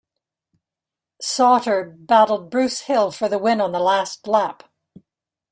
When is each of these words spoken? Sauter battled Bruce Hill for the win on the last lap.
Sauter 1.21 1.93
battled 1.95 2.49
Bruce 2.49 2.79
Hill 2.79 3.11
for 3.11 3.29
the 3.29 3.37
win 3.37 3.61
on 3.61 3.71
the 3.71 3.77
last 3.79 4.25
lap. 4.27 4.63